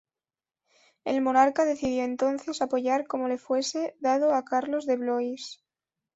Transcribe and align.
El 1.05 1.21
monarca 1.21 1.63
decidió 1.63 2.03
entonces 2.03 2.63
apoyar 2.63 3.05
como 3.05 3.27
le 3.27 3.37
fuese 3.37 3.95
dado 3.99 4.33
a 4.33 4.43
Carlos 4.43 4.87
de 4.87 4.97
Blois. 4.97 5.63